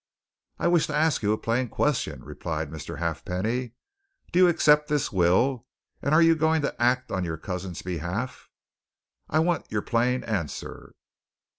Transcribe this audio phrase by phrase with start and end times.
[0.57, 2.97] "I wish to ask you a plain question," replied Mr.
[2.97, 3.73] Halfpenny.
[4.31, 5.67] "Do you accept this will,
[6.01, 8.49] and are you going to act on your cousin's behalf?
[9.29, 10.95] I want your plain answer."